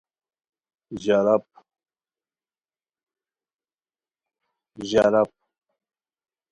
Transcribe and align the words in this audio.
ژاراپ 1.01 1.47